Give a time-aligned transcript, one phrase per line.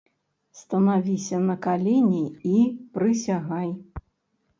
[0.59, 2.21] Станавіся на калені
[2.53, 2.57] і
[2.99, 3.69] прысягай!